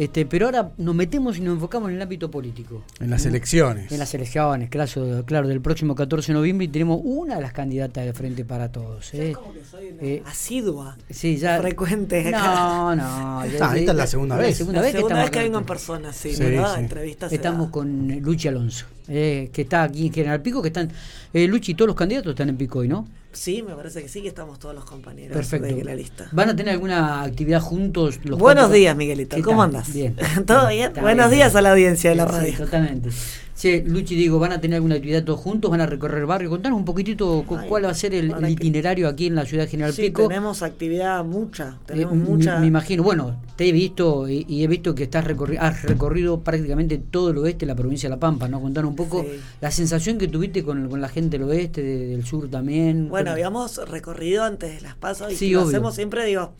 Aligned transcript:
Este, 0.00 0.24
pero 0.24 0.46
ahora 0.46 0.72
nos 0.78 0.94
metemos 0.94 1.36
y 1.36 1.42
nos 1.42 1.52
enfocamos 1.56 1.90
en 1.90 1.96
el 1.96 2.00
ámbito 2.00 2.30
político. 2.30 2.82
En 3.00 3.10
las 3.10 3.26
elecciones. 3.26 3.92
En 3.92 3.98
las 3.98 4.14
elecciones, 4.14 4.70
claro, 4.70 5.26
claro, 5.26 5.46
del 5.46 5.60
próximo 5.60 5.94
14 5.94 6.32
de 6.32 6.38
noviembre 6.38 6.64
y 6.64 6.68
tenemos 6.68 7.02
una 7.04 7.36
de 7.36 7.42
las 7.42 7.52
candidatas 7.52 8.06
de 8.06 8.14
Frente 8.14 8.46
para 8.46 8.72
Todos. 8.72 9.12
¿eh? 9.12 9.32
como 9.34 9.52
que 9.52 9.62
soy 9.62 9.88
una 9.88 10.02
eh, 10.02 10.22
asidua. 10.24 10.96
Sí, 11.10 11.36
ya. 11.36 11.60
Frecuente. 11.60 12.30
No, 12.30 12.96
no. 12.96 13.44
esta 13.44 13.76
es 13.76 13.94
la 13.94 14.06
segunda 14.06 14.36
vez. 14.38 14.48
La 14.48 14.54
segunda, 14.54 14.80
vez, 14.80 15.30
que, 15.30 15.38
vengo 15.40 15.58
en 15.58 15.66
persona, 15.66 16.14
sí, 16.14 16.34
sí, 16.34 16.44
Entrevistas. 16.78 17.30
Estamos 17.30 17.68
con 17.68 18.08
Luchi 18.22 18.48
Alonso, 18.48 18.86
eh, 19.10 19.50
que 19.52 19.62
está 19.62 19.82
aquí 19.82 20.06
en 20.06 20.12
General 20.12 20.40
Pico, 20.40 20.62
que 20.62 20.68
están. 20.68 20.90
Eh, 21.32 21.46
Luchi, 21.48 21.74
todos 21.74 21.88
los 21.88 21.96
candidatos 21.96 22.30
están 22.30 22.48
en 22.48 22.56
Pico 22.56 22.78
hoy, 22.78 22.88
¿no? 22.88 23.06
Sí, 23.32 23.62
me 23.62 23.74
parece 23.74 24.02
que 24.02 24.08
sí, 24.08 24.22
que 24.22 24.28
estamos 24.28 24.58
todos 24.58 24.74
los 24.74 24.84
compañeros 24.84 25.36
Perfecto. 25.36 25.66
de 25.66 25.84
la 25.84 25.94
lista. 25.94 26.28
¿Van 26.32 26.48
a 26.48 26.56
tener 26.56 26.72
alguna 26.72 27.22
actividad 27.22 27.60
juntos? 27.60 28.20
Los 28.24 28.38
Buenos 28.38 28.72
días, 28.72 28.96
Miguelito. 28.96 29.36
¿Cómo 29.42 29.62
andas? 29.62 29.92
Bien. 29.92 30.16
¿Todo 30.46 30.68
bien? 30.68 30.92
Buenos 31.00 31.30
días 31.30 31.54
a 31.54 31.62
la 31.62 31.72
audiencia 31.72 32.10
de 32.10 32.16
la 32.16 32.24
radio. 32.24 32.56
totalmente. 32.56 33.10
Sí, 33.60 33.82
Luchi, 33.84 34.14
digo, 34.14 34.38
¿van 34.38 34.52
a 34.52 34.60
tener 34.62 34.76
alguna 34.76 34.94
actividad 34.94 35.22
todos 35.22 35.38
juntos? 35.38 35.70
¿Van 35.70 35.82
a 35.82 35.86
recorrer 35.86 36.20
el 36.20 36.24
barrio? 36.24 36.48
Contanos 36.48 36.78
un 36.78 36.86
poquitito 36.86 37.44
cuál 37.46 37.84
va 37.84 37.90
a 37.90 37.94
ser 37.94 38.14
el, 38.14 38.32
itinerario 38.48 39.06
aquí 39.06 39.26
en 39.26 39.34
la 39.34 39.44
ciudad 39.44 39.68
General 39.68 39.92
sí, 39.92 40.00
Pico. 40.00 40.28
tenemos 40.28 40.62
actividad 40.62 41.22
mucha, 41.26 41.76
eh, 41.82 41.84
tenemos 41.84 42.14
mucha... 42.14 42.58
Me, 42.58 42.68
imagino, 42.68 43.02
bueno, 43.02 43.38
te 43.56 43.68
he 43.68 43.72
visto 43.72 44.26
y, 44.30 44.64
he 44.64 44.66
visto 44.66 44.94
que 44.94 45.02
estás 45.02 45.24
recorri 45.24 45.58
has 45.58 45.82
recorrido 45.82 46.40
prácticamente 46.40 46.96
todo 46.96 47.32
el 47.32 47.36
oeste 47.36 47.66
de 47.66 47.72
la 47.72 47.76
provincia 47.76 48.08
de 48.08 48.16
La 48.16 48.18
Pampa, 48.18 48.48
¿no? 48.48 48.62
Contanos 48.62 48.88
un 48.88 48.96
poco 48.96 49.26
la 49.60 49.70
sensación 49.70 50.16
que 50.16 50.26
tuviste 50.26 50.64
con, 50.64 50.98
la 50.98 51.08
gente 51.10 51.38
del 51.38 51.46
oeste, 51.46 51.82
del 51.82 52.24
sur 52.24 52.48
también. 52.48 53.10
Bueno, 53.10 53.30
habíamos 53.30 53.76
recorrido 53.90 54.42
antes 54.42 54.76
de 54.76 54.80
las 54.80 54.94
pasas 54.94 55.42
y 55.42 55.50
lo 55.50 55.64
hacemos 55.64 55.94
siempre, 55.94 56.24
digo, 56.24 56.54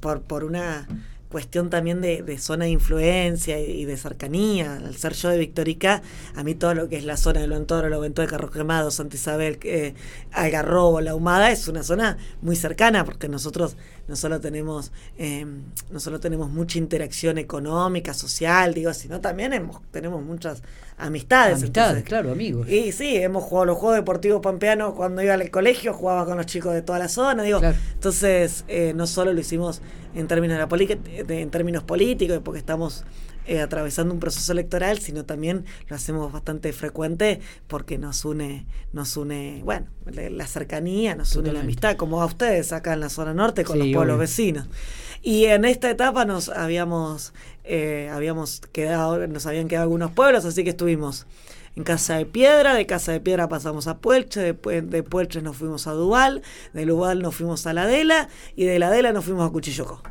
por, 0.00 0.22
por 0.22 0.44
una 0.44 0.88
cuestión 1.28 1.70
también 1.70 2.00
de, 2.00 2.38
zona 2.38 2.64
de 2.64 2.70
influencia 2.70 3.60
y, 3.60 3.84
de 3.84 3.96
cercanía. 3.96 4.76
Al 4.76 4.96
ser 4.96 5.14
yo 5.14 5.28
de 5.28 5.38
Victorica, 5.38 6.02
a 6.34 6.42
mí 6.42 6.54
todo 6.54 6.74
lo 6.74 6.88
que 6.88 6.96
es 6.96 7.04
la 7.04 7.16
zona 7.16 7.40
de 7.40 7.46
Loantoro, 7.46 7.88
Loventó 7.88 8.22
de 8.22 8.28
Carro 8.28 8.50
Quemado, 8.50 8.90
Santa 8.90 9.16
Isabel, 9.16 9.58
eh, 9.62 9.94
Algarrobo, 10.32 11.00
La 11.00 11.14
Humada, 11.14 11.50
es 11.50 11.68
una 11.68 11.82
zona 11.82 12.18
muy 12.40 12.56
cercana 12.56 13.04
porque 13.04 13.28
nosotros 13.28 13.76
no 14.08 14.16
solo 14.16 14.40
tenemos, 14.40 14.90
eh, 15.18 15.46
no 15.90 16.00
solo 16.00 16.18
tenemos 16.18 16.50
mucha 16.50 16.78
interacción 16.78 17.36
económica, 17.38 18.14
social, 18.14 18.72
digo, 18.72 18.94
sino 18.94 19.20
también 19.20 19.52
hemos, 19.52 19.82
tenemos 19.90 20.22
muchas 20.22 20.62
amistades. 20.98 21.58
Amistades, 21.58 22.04
claro, 22.04 22.32
amigos. 22.32 22.68
Y 22.68 22.92
sí, 22.92 23.16
hemos 23.16 23.44
jugado 23.44 23.66
los 23.66 23.78
Juegos 23.78 23.96
Deportivos 23.96 24.40
Pampeanos 24.42 24.94
cuando 24.94 25.22
iba 25.22 25.34
al 25.34 25.50
colegio, 25.50 25.94
jugaba 25.94 26.26
con 26.26 26.36
los 26.36 26.46
chicos 26.46 26.74
de 26.74 26.82
toda 26.82 26.98
la 26.98 27.08
zona, 27.08 27.42
digo. 27.42 27.60
Entonces, 27.94 28.64
eh, 28.68 28.92
no 28.94 29.06
solo 29.06 29.32
lo 29.32 29.40
hicimos 29.40 29.80
en 30.14 30.26
términos, 30.26 30.58
de 30.58 31.28
la 31.28 31.40
en 31.40 31.50
términos 31.50 31.82
políticos, 31.84 32.40
porque 32.44 32.58
estamos 32.58 33.04
eh, 33.48 33.62
atravesando 33.62 34.12
un 34.12 34.20
proceso 34.20 34.52
electoral, 34.52 34.98
sino 34.98 35.24
también 35.24 35.64
lo 35.88 35.96
hacemos 35.96 36.30
bastante 36.30 36.70
frecuente 36.74 37.40
porque 37.66 37.96
nos 37.96 38.26
une, 38.26 38.66
nos 38.92 39.16
une, 39.16 39.62
bueno, 39.64 39.86
la 40.04 40.46
cercanía, 40.46 41.14
nos 41.14 41.34
une 41.34 41.50
la 41.54 41.60
amistad, 41.60 41.96
como 41.96 42.20
a 42.20 42.26
ustedes 42.26 42.74
acá 42.74 42.92
en 42.92 43.00
la 43.00 43.08
zona 43.08 43.32
norte 43.32 43.64
con 43.64 43.78
los 43.78 43.88
pueblos 43.88 44.18
vecinos. 44.18 44.66
Y 45.22 45.46
en 45.46 45.64
esta 45.64 45.90
etapa 45.90 46.26
nos 46.26 46.50
habíamos, 46.50 47.32
eh, 47.64 48.10
habíamos 48.12 48.60
quedado, 48.70 49.26
nos 49.26 49.46
habían 49.46 49.66
quedado 49.66 49.84
algunos 49.84 50.10
pueblos, 50.10 50.44
así 50.44 50.62
que 50.62 50.70
estuvimos 50.70 51.26
en 51.74 51.84
Casa 51.84 52.18
de 52.18 52.26
Piedra, 52.26 52.74
de 52.74 52.84
Casa 52.84 53.12
de 53.12 53.20
Piedra 53.20 53.48
pasamos 53.48 53.86
a 53.86 53.96
Puelche, 53.96 54.40
después 54.40 54.90
de 54.90 55.02
Puelche 55.02 55.40
nos 55.40 55.56
fuimos 55.56 55.86
a 55.86 55.92
Duval, 55.92 56.42
de 56.74 56.84
Duval 56.84 57.22
nos 57.22 57.34
fuimos 57.34 57.66
a 57.66 57.72
La 57.72 57.84
Adela 57.84 58.28
y 58.56 58.66
de 58.66 58.78
La 58.78 58.88
Adela 58.88 59.12
nos 59.12 59.24
fuimos 59.24 59.48
a 59.48 59.50
Cuchillocó 59.50 60.02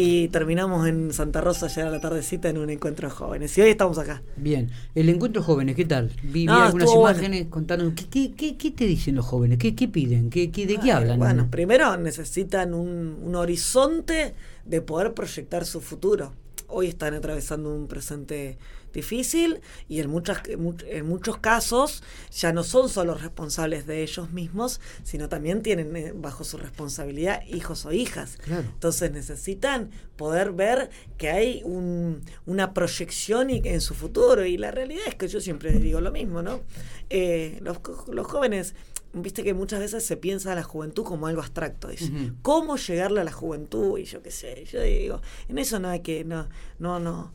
y 0.00 0.28
terminamos 0.28 0.86
en 0.86 1.12
Santa 1.12 1.40
Rosa 1.40 1.66
ya 1.66 1.88
a 1.88 1.90
la 1.90 2.00
tardecita 2.00 2.48
en 2.48 2.58
un 2.58 2.70
encuentro 2.70 3.08
de 3.08 3.12
jóvenes. 3.12 3.58
Y 3.58 3.62
hoy 3.62 3.70
estamos 3.70 3.98
acá. 3.98 4.22
Bien, 4.36 4.70
el 4.94 5.08
encuentro 5.08 5.42
de 5.42 5.46
jóvenes, 5.46 5.74
¿qué 5.74 5.86
tal? 5.86 6.12
Vi, 6.22 6.46
algunas 6.46 6.94
imágenes 6.94 7.48
contando, 7.48 7.92
¿qué, 8.08 8.32
qué, 8.32 8.70
te 8.70 8.84
dicen 8.84 9.16
los 9.16 9.26
jóvenes? 9.26 9.58
¿Qué, 9.58 9.72
piden? 9.72 10.30
¿Qué, 10.30 10.46
¿De 10.46 10.76
qué 10.76 10.92
hablan? 10.92 11.18
Bueno, 11.18 11.48
primero 11.50 11.96
necesitan 11.96 12.74
un, 12.74 13.18
un 13.24 13.34
horizonte 13.34 14.34
de 14.64 14.80
poder 14.82 15.14
proyectar 15.14 15.66
su 15.66 15.80
futuro. 15.80 16.32
Hoy 16.68 16.88
están 16.88 17.14
atravesando 17.14 17.74
un 17.74 17.88
presente 17.88 18.58
difícil 18.92 19.60
y 19.88 20.00
en, 20.00 20.10
muchas, 20.10 20.42
en 20.46 21.06
muchos 21.06 21.38
casos 21.38 22.02
ya 22.30 22.52
no 22.52 22.62
son 22.62 22.88
solo 22.88 23.14
responsables 23.14 23.86
de 23.86 24.02
ellos 24.02 24.30
mismos, 24.30 24.80
sino 25.02 25.28
también 25.28 25.62
tienen 25.62 25.94
eh, 25.96 26.12
bajo 26.14 26.44
su 26.44 26.58
responsabilidad 26.58 27.42
hijos 27.46 27.86
o 27.86 27.92
hijas. 27.92 28.38
Entonces 28.48 29.12
necesitan 29.12 29.90
poder 30.16 30.52
ver 30.52 30.90
que 31.16 31.30
hay 31.30 31.62
una 31.64 32.74
proyección 32.74 33.50
en 33.50 33.80
su 33.80 33.94
futuro 33.94 34.44
y 34.44 34.56
la 34.56 34.70
realidad 34.70 35.04
es 35.06 35.14
que 35.14 35.28
yo 35.28 35.40
siempre 35.40 35.72
digo 35.72 36.00
lo 36.00 36.12
mismo, 36.12 36.42
¿no? 36.42 36.60
Eh, 37.08 37.58
los, 37.62 37.78
los 38.08 38.26
jóvenes 38.26 38.74
viste 39.22 39.42
que 39.42 39.54
muchas 39.54 39.80
veces 39.80 40.04
se 40.04 40.16
piensa 40.16 40.52
a 40.52 40.54
la 40.54 40.62
juventud 40.62 41.04
como 41.04 41.26
algo 41.26 41.40
abstracto. 41.40 41.88
Dice, 41.88 42.10
¿cómo 42.42 42.76
llegarle 42.76 43.20
a 43.20 43.24
la 43.24 43.32
juventud? 43.32 43.98
Y 43.98 44.04
yo 44.04 44.22
qué 44.22 44.30
sé, 44.30 44.64
yo 44.64 44.80
digo, 44.82 45.20
en 45.48 45.58
eso 45.58 45.78
no 45.78 45.88
hay 45.88 46.00
que, 46.00 46.24
no, 46.24 46.48
no, 46.78 46.98
no, 46.98 47.32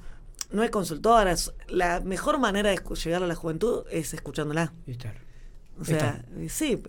no 0.51 0.63
es 0.63 0.71
consultora, 0.71 1.35
la 1.67 1.99
mejor 2.01 2.39
manera 2.39 2.69
de 2.69 2.81
llegar 2.95 3.23
a 3.23 3.27
la 3.27 3.35
juventud 3.35 3.83
es 3.91 4.13
escuchándola. 4.13 4.73
O 5.79 5.85
sea, 5.85 6.23
sí, 6.49 6.81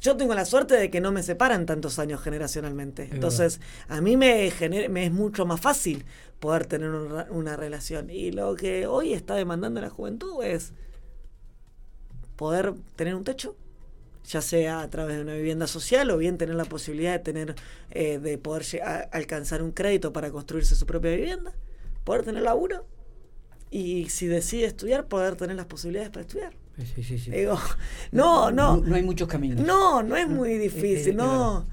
yo 0.00 0.16
tengo 0.16 0.34
la 0.34 0.44
suerte 0.44 0.74
de 0.74 0.90
que 0.90 1.00
no 1.00 1.12
me 1.12 1.22
separan 1.22 1.66
tantos 1.66 1.98
años 1.98 2.20
generacionalmente. 2.20 3.08
Entonces, 3.10 3.60
a 3.88 4.00
mí 4.00 4.16
me, 4.16 4.52
me 4.88 5.06
es 5.06 5.12
mucho 5.12 5.46
más 5.46 5.60
fácil 5.60 6.04
poder 6.40 6.66
tener 6.66 6.90
una, 6.90 7.56
relación. 7.56 8.10
Y 8.10 8.30
lo 8.30 8.54
que 8.54 8.86
hoy 8.86 9.12
está 9.12 9.34
demandando 9.34 9.80
la 9.80 9.90
juventud 9.90 10.44
es 10.44 10.72
poder 12.36 12.74
tener 12.96 13.14
un 13.14 13.24
techo, 13.24 13.56
ya 14.24 14.40
sea 14.40 14.80
a 14.80 14.90
través 14.90 15.16
de 15.16 15.22
una 15.22 15.34
vivienda 15.34 15.66
social 15.66 16.10
o 16.10 16.18
bien 16.18 16.38
tener 16.38 16.54
la 16.54 16.64
posibilidad 16.64 17.12
de 17.12 17.18
tener 17.18 17.54
eh, 17.90 18.18
de 18.18 18.38
poder 18.38 18.64
alcanzar 19.12 19.62
un 19.62 19.72
crédito 19.72 20.12
para 20.12 20.30
construirse 20.30 20.74
su 20.74 20.86
propia 20.86 21.10
vivienda 21.12 21.52
poder 22.04 22.22
tener 22.24 22.42
laburo 22.42 22.86
y 23.70 24.08
si 24.08 24.28
decide 24.28 24.66
estudiar, 24.66 25.08
poder 25.08 25.34
tener 25.34 25.56
las 25.56 25.66
posibilidades 25.66 26.10
para 26.10 26.20
estudiar. 26.20 26.52
Sí, 26.76 27.02
sí, 27.02 27.18
sí. 27.18 27.30
no, 28.12 28.50
no, 28.52 28.76
no, 28.76 28.94
hay 28.94 29.02
muchos 29.02 29.26
caminos. 29.26 29.64
No, 29.66 30.02
no 30.02 30.16
es 30.16 30.28
muy 30.28 30.58
difícil, 30.58 31.16
no. 31.16 31.66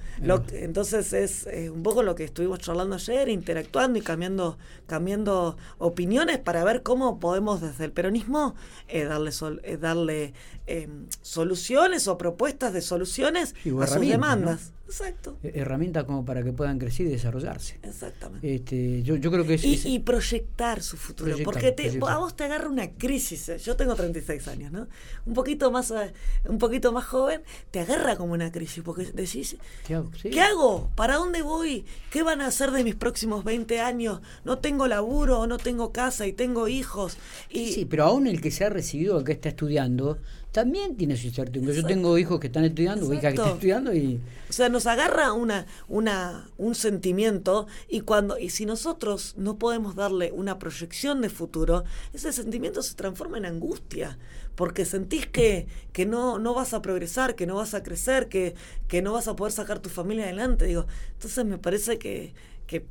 entonces 0.51 1.13
es 1.13 1.47
un 1.71 1.83
poco 1.83 2.01
lo 2.01 2.15
que 2.15 2.23
estuvimos 2.23 2.59
charlando 2.59 2.95
ayer, 2.95 3.29
interactuando 3.29 3.99
y 3.99 4.01
cambiando, 4.01 4.57
cambiando 4.87 5.57
opiniones 5.77 6.39
para 6.39 6.63
ver 6.63 6.81
cómo 6.81 7.19
podemos 7.19 7.61
desde 7.61 7.85
el 7.85 7.91
peronismo 7.91 8.55
eh, 8.87 9.03
darle, 9.03 9.31
eh, 9.63 9.77
darle 9.77 10.33
em, 10.71 11.07
soluciones 11.21 12.07
o 12.07 12.17
propuestas 12.17 12.73
de 12.73 12.81
soluciones 12.81 13.53
a 13.81 13.87
sus 13.87 14.01
demandas. 14.01 14.71
Exacto. 14.91 15.37
Herramientas 15.41 16.03
como 16.03 16.25
para 16.25 16.43
que 16.43 16.51
puedan 16.51 16.77
crecer 16.77 17.05
y 17.05 17.09
desarrollarse. 17.09 17.79
Exactamente. 17.81 18.55
Este, 18.55 19.01
yo, 19.03 19.15
yo 19.15 19.31
creo 19.31 19.45
que 19.45 19.53
es, 19.53 19.85
y, 19.85 19.99
proyectar 19.99 20.81
su 20.81 20.97
futuro. 20.97 21.33
porque 21.45 21.71
te, 21.71 21.97
a 22.05 22.17
vos 22.17 22.35
te 22.35 22.43
agarra 22.43 22.67
una 22.67 22.91
crisis. 22.91 23.47
Eh, 23.47 23.57
yo 23.57 23.77
tengo 23.77 23.95
36 23.95 24.49
años, 24.49 24.73
¿no? 24.73 24.89
Un 25.25 25.33
poquito 25.33 25.71
más 25.71 25.91
eh, 25.91 26.11
un 26.43 26.57
poquito 26.57 26.91
más 26.91 27.05
joven, 27.05 27.41
te 27.71 27.79
agarra 27.79 28.17
como 28.17 28.33
una 28.33 28.51
crisis. 28.51 28.83
Porque 28.83 29.05
decís, 29.13 29.55
¿qué 29.87 29.95
hago? 29.95 30.11
¿Qué 30.21 30.41
hago? 30.41 30.89
¿Para 30.95 31.15
dónde 31.15 31.41
voy? 31.41 31.85
¿Qué 32.09 32.21
van 32.21 32.41
a 32.41 32.47
hacer 32.47 32.71
de 32.71 32.83
mis 32.83 32.95
próximos 32.95 33.45
20 33.45 33.79
años? 33.79 34.19
No 34.43 34.59
tengo 34.59 34.87
laburo, 34.87 35.47
no 35.47 35.57
tengo 35.57 35.93
casa 35.93 36.27
y 36.27 36.33
tengo 36.33 36.67
hijos. 36.67 37.17
Y... 37.49 37.71
Sí, 37.71 37.85
pero 37.85 38.03
aún 38.03 38.27
el 38.27 38.41
que 38.41 38.51
se 38.51 38.65
ha 38.65 38.69
recibido, 38.69 39.17
el 39.17 39.23
que 39.23 39.31
está 39.31 39.47
estudiando, 39.47 40.19
también 40.51 40.97
tiene 40.97 41.15
su 41.15 41.27
incertidumbre. 41.27 41.73
Yo 41.73 41.85
tengo 41.85 42.17
hijos 42.17 42.39
que 42.39 42.47
están 42.47 42.65
estudiando, 42.65 43.05
hijas 43.13 43.21
que 43.21 43.27
están 43.29 43.53
estudiando 43.53 43.93
y... 43.93 44.19
O 44.49 44.53
sea, 44.53 44.67
nos 44.67 44.85
agarra 44.85 45.31
una, 45.31 45.65
una, 45.87 46.49
un 46.57 46.75
sentimiento 46.75 47.67
y 47.87 48.01
cuando 48.01 48.37
y 48.37 48.49
si 48.49 48.65
nosotros 48.65 49.35
no 49.37 49.57
podemos 49.57 49.95
darle 49.95 50.31
una 50.33 50.59
proyección 50.59 51.21
de 51.21 51.29
futuro, 51.29 51.85
ese 52.13 52.33
sentimiento 52.33 52.81
se 52.81 52.95
transforma 52.95 53.37
en 53.37 53.45
angustia, 53.45 54.17
porque 54.55 54.83
sentís 54.83 55.25
que, 55.25 55.67
que 55.93 56.05
no, 56.05 56.37
no 56.37 56.53
vas 56.53 56.73
a 56.73 56.81
progresar, 56.81 57.35
que 57.35 57.47
no 57.47 57.55
vas 57.55 57.73
a 57.73 57.81
crecer, 57.81 58.27
que, 58.27 58.55
que 58.89 59.01
no 59.01 59.13
vas 59.13 59.29
a 59.29 59.37
poder 59.37 59.53
sacar 59.53 59.79
tu 59.79 59.89
familia 59.89 60.25
adelante. 60.25 60.65
Digo, 60.65 60.85
entonces 61.13 61.45
me 61.45 61.59
parece 61.59 61.97
que, 61.97 62.33
que, 62.67 62.85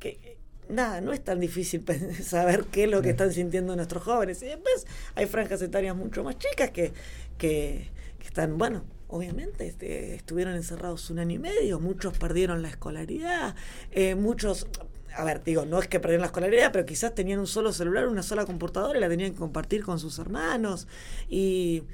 que 0.00 0.35
nada, 0.68 1.00
no 1.00 1.12
es 1.12 1.22
tan 1.22 1.40
difícil 1.40 1.84
saber 2.22 2.64
qué 2.64 2.84
es 2.84 2.90
lo 2.90 3.02
que 3.02 3.10
están 3.10 3.32
sintiendo 3.32 3.74
nuestros 3.76 4.02
jóvenes. 4.02 4.42
Y 4.42 4.46
después 4.46 4.86
hay 5.14 5.26
franjas 5.26 5.62
etarias 5.62 5.96
mucho 5.96 6.24
más 6.24 6.38
chicas 6.38 6.70
que, 6.70 6.92
que, 7.38 7.90
están, 8.24 8.58
bueno, 8.58 8.84
obviamente 9.08 9.66
este, 9.66 10.14
estuvieron 10.16 10.54
encerrados 10.54 11.10
un 11.10 11.20
año 11.20 11.36
y 11.36 11.38
medio, 11.38 11.78
muchos 11.78 12.18
perdieron 12.18 12.62
la 12.62 12.68
escolaridad, 12.68 13.54
eh, 13.92 14.14
muchos... 14.14 14.66
A 15.14 15.24
ver, 15.24 15.42
digo, 15.42 15.64
no 15.64 15.80
es 15.80 15.88
que 15.88 15.98
perdieron 15.98 16.20
la 16.20 16.26
escolaridad, 16.26 16.72
pero 16.72 16.84
quizás 16.84 17.14
tenían 17.14 17.38
un 17.38 17.46
solo 17.46 17.72
celular, 17.72 18.06
una 18.06 18.22
sola 18.22 18.44
computadora 18.44 18.98
y 18.98 19.00
la 19.00 19.08
tenían 19.08 19.32
que 19.32 19.38
compartir 19.38 19.82
con 19.82 19.98
sus 19.98 20.18
hermanos. 20.18 20.86
Y, 21.30 21.84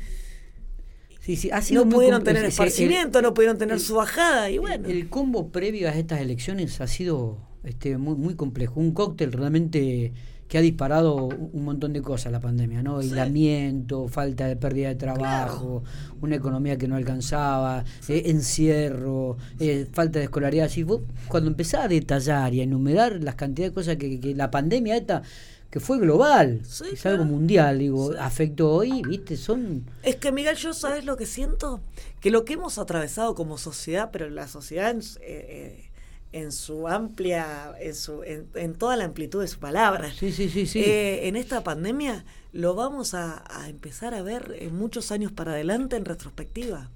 Sí, 1.21 1.37
sí, 1.37 1.51
ha 1.53 1.63
sido 1.63 1.85
no 1.85 1.91
pudieron 1.93 2.25
tener 2.25 2.45
esparcimiento, 2.45 3.23
no 3.23 3.33
pudieron 3.33 3.57
tener 3.57 3.79
su 3.79 3.95
bajada 3.95 4.51
y 4.51 4.59
bueno. 4.59 4.89
El 4.89 5.09
combo 5.09 5.53
previo 5.53 5.89
a 5.89 5.93
estas 5.93 6.21
elecciones 6.21 6.81
ha 6.81 6.89
sido 6.89 7.39
este, 7.65 7.97
muy, 7.99 8.17
muy 8.17 8.35
complejo, 8.35 8.81
un 8.81 8.93
cóctel 8.93 9.33
realmente 9.33 10.13
que 10.53 10.59
ha 10.59 10.61
disparado 10.61 11.29
un 11.29 11.65
montón 11.65 11.95
de 11.95 12.03
cosas 12.03 12.31
la 12.31 12.39
pandemia, 12.39 12.83
¿no? 12.83 12.99
Aislamiento, 12.99 14.07
falta 14.07 14.47
de 14.47 14.55
pérdida 14.57 14.89
de 14.89 14.97
trabajo, 14.97 15.83
una 16.21 16.37
economía 16.37 16.77
que 16.77 16.87
no 16.87 16.97
alcanzaba, 16.97 17.85
eh, 18.07 18.25
encierro, 18.27 19.39
eh, 19.59 19.87
falta 19.91 20.19
de 20.19 20.27
escolaridad. 20.27 20.69
Si 20.69 20.83
vos, 20.83 21.01
cuando 21.29 21.49
empezás 21.49 21.87
a 21.87 21.89
detallar 21.89 22.53
y 22.53 22.61
a 22.61 22.65
enumerar 22.65 23.23
las 23.23 23.37
cantidades 23.37 23.73
de 23.73 23.75
cosas 23.75 23.97
que, 23.97 24.21
que 24.21 24.35
la 24.35 24.51
pandemia 24.51 24.95
esta 24.95 25.23
que 25.71 25.81
fue 25.81 25.99
global, 25.99 26.61
es 26.93 27.07
algo 27.07 27.25
mundial, 27.25 27.79
digo, 27.79 28.13
afectó 28.21 28.75
hoy, 28.75 29.01
¿viste? 29.09 29.39
Son... 29.39 29.87
Es 30.03 30.17
que, 30.17 30.31
Miguel, 30.31 30.57
yo 30.57 30.75
sabes 30.75 31.07
lo 31.07 31.17
que 31.17 31.25
siento, 31.25 31.81
que 32.21 32.31
lo 32.31 32.45
que 32.45 32.53
hemos 32.53 32.77
atravesado 32.77 33.35
como 33.35 33.57
sociedad, 33.57 34.11
pero 34.13 34.29
la 34.29 34.49
sociedad 34.49 34.91
en, 34.91 35.01
eh, 35.23 35.92
en 36.33 36.51
su 36.51 36.89
amplia, 36.89 37.75
en, 37.79 37.95
su, 37.95 38.23
en, 38.25 38.75
toda 38.75 38.97
la 38.97 39.05
amplitud 39.05 39.41
de 39.41 39.49
su 39.49 39.59
palabra, 39.59 40.13
sí, 40.13 40.33
sí, 40.33 40.49
sí, 40.49 40.67
sí. 40.67 40.81
Eh, 40.81 41.29
en 41.29 41.37
esta 41.37 41.63
pandemia 41.63 42.25
lo 42.53 42.75
vamos 42.75 43.15
a, 43.15 43.45
empezar 43.69 44.15
a 44.15 44.23
ver 44.23 44.57
en 44.59 44.75
muchos 44.75 45.13
años 45.13 45.31
para 45.31 45.53
adelante 45.53 45.97
en 45.97 46.05
retrospectiva. 46.05 46.91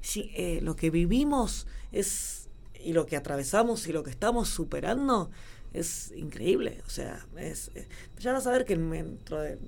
Sí, 0.00 0.30
eh, 0.34 0.60
lo 0.62 0.76
que 0.76 0.90
vivimos 0.90 1.66
es, 1.92 2.48
y 2.82 2.94
lo 2.94 3.06
que 3.06 3.16
atravesamos 3.16 3.86
y 3.86 3.92
lo 3.92 4.02
que 4.02 4.10
estamos 4.10 4.48
superando, 4.48 5.30
es 5.72 6.12
increíble. 6.12 6.82
O 6.86 6.90
sea, 6.90 7.26
es, 7.36 7.70
eh, 7.74 7.86
ya 8.18 8.32
vas 8.32 8.46
a 8.46 8.50
ver 8.50 8.64
que 8.64 8.76
dentro 8.76 9.40
de 9.40 9.58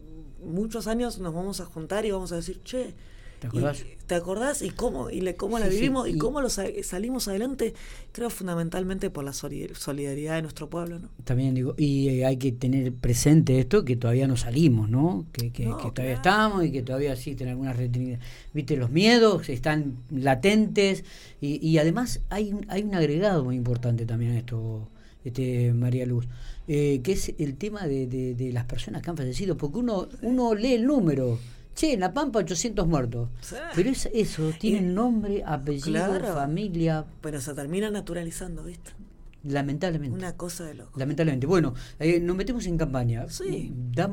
muchos 0.42 0.86
años 0.86 1.18
nos 1.18 1.34
vamos 1.34 1.60
a 1.60 1.66
juntar 1.66 2.04
y 2.06 2.10
vamos 2.10 2.32
a 2.32 2.36
decir, 2.36 2.62
che, 2.62 2.94
¿te 3.42 3.48
acordás? 3.48 3.80
Y, 3.80 4.06
¿te 4.06 4.14
acordás? 4.14 4.62
¿Y 4.62 4.70
cómo, 4.70 5.10
y 5.10 5.20
le, 5.20 5.34
cómo 5.34 5.58
la 5.58 5.68
vivimos? 5.68 6.08
¿Y, 6.08 6.16
cómo 6.16 6.40
lo 6.40 6.48
salimos 6.48 7.26
adelante? 7.28 7.74
Creo 8.12 8.30
fundamentalmente 8.30 9.10
por 9.10 9.24
la 9.24 9.32
solidaridad 9.32 10.36
de 10.36 10.42
nuestro 10.42 10.70
pueblo. 10.70 11.00
¿no? 11.00 11.08
También 11.24 11.54
digo, 11.54 11.74
y 11.76 12.08
eh, 12.08 12.24
hay 12.24 12.36
que 12.36 12.52
tener 12.52 12.92
presente 12.92 13.58
esto, 13.58 13.84
que 13.84 13.96
todavía 13.96 14.28
no 14.28 14.36
salimos, 14.36 14.88
¿no? 14.88 15.26
Que, 15.32 15.50
que, 15.50 15.64
todavía 15.64 16.14
estamos 16.14 16.64
y 16.64 16.70
que 16.70 16.82
todavía 16.82 17.12
existen 17.12 17.48
algunas 17.48 17.76
Viste, 18.52 18.76
los 18.76 18.90
miedos 18.90 19.48
están 19.48 19.96
latentes 20.10 21.04
y, 21.40 21.66
y 21.66 21.78
además 21.78 22.20
hay, 22.30 22.54
hay 22.68 22.82
un 22.82 22.94
agregado 22.94 23.44
muy 23.44 23.56
importante 23.56 24.06
también 24.06 24.32
a 24.32 24.38
esto 24.38 24.88
este, 25.24 25.72
María 25.72 26.06
Luz, 26.06 26.26
eh, 26.68 27.00
que 27.02 27.12
es 27.12 27.34
el 27.38 27.56
tema 27.56 27.86
de, 27.86 28.06
de, 28.06 28.52
las 28.52 28.64
personas 28.64 29.02
que 29.02 29.10
han 29.10 29.16
fallecido, 29.16 29.56
porque 29.56 29.78
uno, 29.78 30.08
uno 30.22 30.54
lee 30.54 30.74
el 30.74 30.86
número. 30.86 31.38
Che, 31.74 31.94
en 31.94 32.00
La 32.00 32.12
Pampa 32.12 32.40
800 32.40 32.86
muertos. 32.86 33.28
Pero 33.74 33.90
es 33.90 34.08
eso, 34.12 34.52
tiene 34.58 34.82
nombre, 34.82 35.42
apellido, 35.44 36.20
familia. 36.34 37.06
Pero 37.20 37.40
se 37.40 37.54
termina 37.54 37.90
naturalizando, 37.90 38.62
¿viste? 38.62 38.92
Lamentablemente. 39.44 40.16
Una 40.16 40.36
cosa 40.36 40.64
de 40.64 40.74
loco. 40.74 40.98
Lamentablemente. 40.98 41.46
Bueno, 41.46 41.74
eh, 41.98 42.20
nos 42.20 42.36
metemos 42.36 42.64
en 42.66 42.78
campaña. 42.78 43.28
Sí. 43.28 43.72
¿Da, 43.74 44.08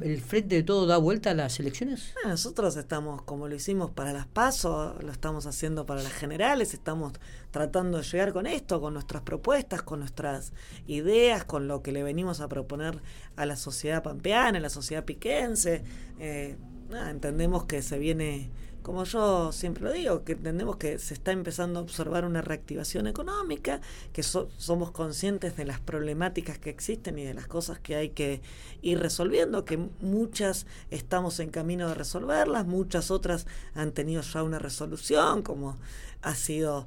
¿El 0.00 0.20
frente 0.20 0.56
de 0.56 0.62
todo 0.64 0.86
da 0.86 0.96
vuelta 0.96 1.30
a 1.30 1.34
las 1.34 1.60
elecciones? 1.60 2.12
Ah, 2.24 2.28
nosotros 2.28 2.76
estamos, 2.76 3.22
como 3.22 3.46
lo 3.46 3.54
hicimos 3.54 3.92
para 3.92 4.12
las 4.12 4.26
PASO, 4.26 4.96
lo 5.00 5.12
estamos 5.12 5.46
haciendo 5.46 5.86
para 5.86 6.02
las 6.02 6.12
generales, 6.12 6.74
estamos 6.74 7.12
tratando 7.52 7.98
de 7.98 8.04
llegar 8.04 8.32
con 8.32 8.46
esto, 8.46 8.80
con 8.80 8.94
nuestras 8.94 9.22
propuestas, 9.22 9.82
con 9.82 10.00
nuestras 10.00 10.52
ideas, 10.88 11.44
con 11.44 11.68
lo 11.68 11.82
que 11.82 11.92
le 11.92 12.02
venimos 12.02 12.40
a 12.40 12.48
proponer 12.48 13.00
a 13.36 13.46
la 13.46 13.56
sociedad 13.56 14.02
pampeana, 14.02 14.58
a 14.58 14.60
la 14.60 14.70
sociedad 14.70 15.04
piquense. 15.04 15.84
Eh, 16.18 16.56
entendemos 16.90 17.64
que 17.64 17.82
se 17.82 17.98
viene 17.98 18.50
como 18.84 19.04
yo 19.04 19.50
siempre 19.50 19.82
lo 19.82 19.92
digo, 19.92 20.24
que 20.24 20.32
entendemos 20.32 20.76
que 20.76 20.98
se 20.98 21.14
está 21.14 21.32
empezando 21.32 21.80
a 21.80 21.82
observar 21.82 22.26
una 22.26 22.42
reactivación 22.42 23.06
económica, 23.06 23.80
que 24.12 24.22
somos 24.22 24.90
conscientes 24.90 25.56
de 25.56 25.64
las 25.64 25.80
problemáticas 25.80 26.58
que 26.58 26.68
existen 26.68 27.18
y 27.18 27.24
de 27.24 27.32
las 27.32 27.46
cosas 27.46 27.78
que 27.78 27.96
hay 27.96 28.10
que 28.10 28.42
ir 28.82 29.00
resolviendo, 29.00 29.64
que 29.64 29.78
muchas 30.02 30.66
estamos 30.90 31.40
en 31.40 31.48
camino 31.48 31.88
de 31.88 31.94
resolverlas, 31.94 32.66
muchas 32.66 33.10
otras 33.10 33.46
han 33.74 33.92
tenido 33.92 34.20
ya 34.20 34.42
una 34.42 34.58
resolución, 34.58 35.42
como 35.42 35.78
ha 36.20 36.34
sido 36.34 36.86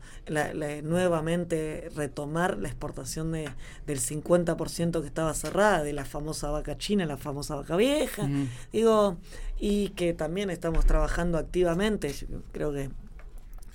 nuevamente 0.84 1.90
retomar 1.96 2.58
la 2.58 2.68
exportación 2.68 3.32
de, 3.32 3.50
del 3.86 4.00
50% 4.00 5.02
que 5.02 5.08
estaba 5.08 5.34
cerrada, 5.34 5.84
de 5.84 5.94
la 5.94 6.06
famosa 6.06 6.50
vaca 6.50 6.78
china, 6.78 7.06
la 7.06 7.18
famosa 7.18 7.56
vaca 7.56 7.76
vieja. 7.76 8.28
Digo, 8.72 9.18
y 9.60 9.90
que 9.90 10.14
también 10.14 10.50
estamos 10.50 10.86
trabajando 10.86 11.38
activamente, 11.38 12.14
creo 12.52 12.72
que 12.72 12.90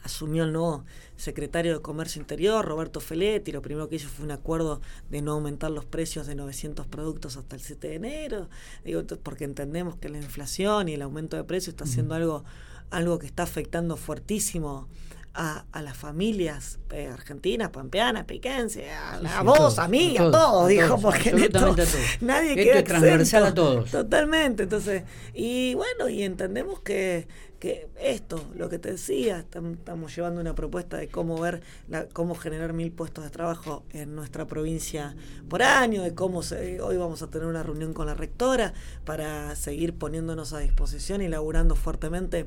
asumió 0.02 0.44
el 0.44 0.52
nuevo 0.52 0.84
secretario 1.16 1.74
de 1.74 1.82
Comercio 1.82 2.20
Interior, 2.20 2.64
Roberto 2.64 3.00
Feletti, 3.00 3.52
lo 3.52 3.62
primero 3.62 3.88
que 3.88 3.96
hizo 3.96 4.08
fue 4.08 4.24
un 4.24 4.32
acuerdo 4.32 4.80
de 5.10 5.22
no 5.22 5.32
aumentar 5.32 5.70
los 5.70 5.84
precios 5.84 6.26
de 6.26 6.34
900 6.34 6.86
productos 6.86 7.36
hasta 7.36 7.54
el 7.56 7.62
7 7.62 7.88
de 7.88 7.94
enero, 7.94 8.48
digo, 8.84 9.02
porque 9.22 9.44
entendemos 9.44 9.96
que 9.96 10.08
la 10.08 10.18
inflación 10.18 10.88
y 10.88 10.94
el 10.94 11.02
aumento 11.02 11.36
de 11.36 11.44
precios 11.44 11.74
está 11.74 11.84
haciendo 11.84 12.14
algo, 12.14 12.44
algo 12.90 13.18
que 13.18 13.26
está 13.26 13.44
afectando 13.44 13.96
fuertísimo 13.96 14.88
a, 15.34 15.64
a 15.72 15.82
las 15.82 15.96
familias 15.96 16.78
eh, 16.90 17.08
argentinas, 17.12 17.70
pampeanas, 17.70 18.24
piquenses, 18.24 18.84
a, 18.90 19.42
vos, 19.42 19.78
a 19.78 19.88
mí, 19.88 20.16
a 20.18 20.30
todos, 20.30 20.68
dijo, 20.68 21.00
porque 21.00 21.32
nadie 22.20 22.54
quiere 22.54 22.82
transversal 22.82 23.46
a 23.46 23.54
todos. 23.54 23.90
Totalmente, 23.90 24.64
entonces, 24.64 25.04
y 25.32 25.74
bueno, 25.74 26.08
y 26.08 26.22
entendemos 26.22 26.80
que, 26.80 27.26
que 27.62 27.88
esto, 28.00 28.44
lo 28.56 28.68
que 28.68 28.80
te 28.80 28.90
decía, 28.90 29.38
estamos 29.38 30.16
llevando 30.16 30.40
una 30.40 30.52
propuesta 30.52 30.96
de 30.96 31.06
cómo 31.06 31.40
ver, 31.40 31.62
la, 31.86 32.08
cómo 32.08 32.34
generar 32.34 32.72
mil 32.72 32.90
puestos 32.90 33.22
de 33.22 33.30
trabajo 33.30 33.84
en 33.92 34.16
nuestra 34.16 34.48
provincia 34.48 35.14
por 35.48 35.62
año, 35.62 36.02
de 36.02 36.12
cómo 36.12 36.42
se, 36.42 36.80
hoy 36.80 36.96
vamos 36.96 37.22
a 37.22 37.28
tener 37.28 37.46
una 37.46 37.62
reunión 37.62 37.94
con 37.94 38.08
la 38.08 38.14
rectora 38.14 38.74
para 39.04 39.54
seguir 39.54 39.94
poniéndonos 39.94 40.52
a 40.54 40.58
disposición 40.58 41.22
y 41.22 41.28
laburando 41.28 41.76
fuertemente 41.76 42.46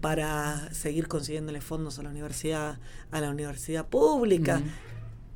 para 0.00 0.72
seguir 0.72 1.08
consiguiéndole 1.08 1.60
fondos 1.60 1.98
a 1.98 2.02
la 2.02 2.08
universidad, 2.08 2.78
a 3.10 3.20
la 3.20 3.28
universidad 3.28 3.86
pública. 3.86 4.62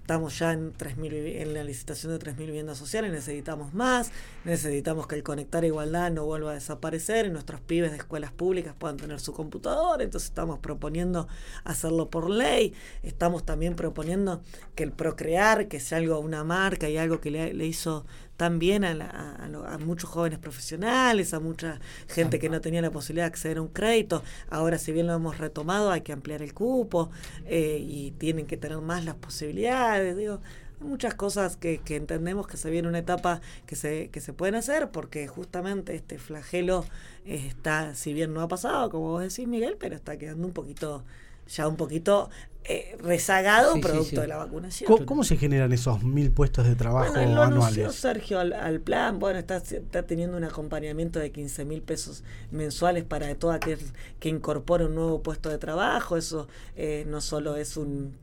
Estamos 0.08 0.38
ya 0.38 0.54
en, 0.54 0.72
3, 0.72 0.96
en 1.02 1.52
la 1.52 1.62
licitación 1.62 2.18
de 2.18 2.18
3.000 2.18 2.36
viviendas 2.46 2.78
sociales, 2.78 3.12
necesitamos 3.12 3.74
más, 3.74 4.10
necesitamos 4.46 5.06
que 5.06 5.16
el 5.16 5.22
Conectar 5.22 5.66
Igualdad 5.66 6.10
no 6.10 6.24
vuelva 6.24 6.52
a 6.52 6.54
desaparecer 6.54 7.26
y 7.26 7.30
nuestros 7.30 7.60
pibes 7.60 7.90
de 7.90 7.98
escuelas 7.98 8.32
públicas 8.32 8.74
puedan 8.78 8.96
tener 8.96 9.20
su 9.20 9.34
computador, 9.34 10.00
entonces 10.00 10.30
estamos 10.30 10.60
proponiendo 10.60 11.28
hacerlo 11.64 12.08
por 12.08 12.30
ley, 12.30 12.72
estamos 13.02 13.44
también 13.44 13.76
proponiendo 13.76 14.42
que 14.74 14.84
el 14.84 14.92
Procrear, 14.92 15.68
que 15.68 15.78
sea 15.78 15.98
algo, 15.98 16.18
una 16.20 16.42
marca 16.42 16.88
y 16.88 16.96
algo 16.96 17.20
que 17.20 17.30
le, 17.30 17.52
le 17.52 17.66
hizo 17.66 18.06
también 18.38 18.84
a, 18.84 18.92
a, 19.34 19.78
muchos 19.78 20.08
jóvenes 20.08 20.38
profesionales, 20.38 21.34
a 21.34 21.40
mucha 21.40 21.80
gente 22.06 22.38
que 22.38 22.48
no 22.48 22.60
tenía 22.60 22.80
la 22.80 22.92
posibilidad 22.92 23.24
de 23.24 23.32
acceder 23.32 23.58
a 23.58 23.62
un 23.62 23.68
crédito. 23.68 24.22
Ahora, 24.48 24.78
si 24.78 24.92
bien 24.92 25.08
lo 25.08 25.14
hemos 25.14 25.38
retomado, 25.38 25.90
hay 25.90 26.02
que 26.02 26.12
ampliar 26.12 26.40
el 26.40 26.54
cupo 26.54 27.10
eh, 27.46 27.78
y 27.80 28.12
tienen 28.12 28.46
que 28.46 28.56
tener 28.56 28.78
más 28.78 29.04
las 29.04 29.16
posibilidades. 29.16 30.16
Digo, 30.16 30.40
muchas 30.78 31.14
cosas 31.14 31.56
que, 31.56 31.78
que, 31.78 31.96
entendemos 31.96 32.46
que 32.46 32.56
se 32.56 32.70
viene 32.70 32.86
una 32.86 33.00
etapa 33.00 33.40
que 33.66 33.74
se, 33.74 34.08
que 34.10 34.20
se 34.20 34.32
pueden 34.32 34.54
hacer 34.54 34.90
porque 34.92 35.26
justamente 35.26 35.96
este 35.96 36.18
flagelo 36.18 36.84
está, 37.24 37.96
si 37.96 38.12
bien 38.14 38.32
no 38.32 38.40
ha 38.40 38.46
pasado, 38.46 38.88
como 38.88 39.10
vos 39.10 39.22
decís, 39.22 39.48
Miguel, 39.48 39.76
pero 39.80 39.96
está 39.96 40.16
quedando 40.16 40.46
un 40.46 40.52
poquito 40.52 41.04
ya 41.48 41.66
un 41.66 41.76
poquito 41.76 42.30
eh, 42.64 42.96
rezagado 43.00 43.80
producto 43.80 44.20
de 44.20 44.28
la 44.28 44.36
vacunación. 44.36 45.06
¿Cómo, 45.06 45.24
se 45.24 45.36
generan 45.36 45.72
esos 45.72 46.02
mil 46.02 46.30
puestos 46.30 46.66
de 46.66 46.74
trabajo 46.74 47.14
bueno, 47.14 47.34
lo 47.34 47.42
anuales? 47.42 47.94
Sergio 47.94 48.40
al, 48.40 48.80
plan, 48.80 49.18
bueno, 49.18 49.38
está, 49.38 49.56
está 49.56 50.02
teniendo 50.02 50.36
un 50.36 50.44
acompañamiento 50.44 51.18
de 51.18 51.32
15 51.32 51.64
mil 51.64 51.80
pesos 51.80 52.24
mensuales 52.50 53.04
para 53.04 53.34
todo 53.36 53.52
aquel 53.52 53.78
que 54.20 54.28
incorpore 54.28 54.84
un 54.84 54.94
nuevo 54.94 55.22
puesto 55.22 55.48
de 55.48 55.56
trabajo. 55.56 56.18
Eso 56.18 56.46
eh, 56.76 57.04
no 57.08 57.22
solo 57.22 57.56
es 57.56 57.78
un, 57.78 58.14